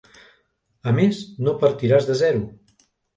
[0.91, 2.41] A més, no partiràs de zero.